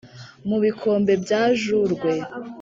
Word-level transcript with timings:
mu 0.47 0.57
bikombe 0.63 1.13
bya 1.23 1.41
jurwe 1.61 2.11